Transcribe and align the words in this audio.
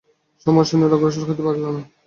সম্রাট-সৈন্যেরা 0.45 0.95
অগ্রসর 0.97 1.27
হইতে 1.27 1.43
পারিল 1.45 1.65
না। 1.67 1.81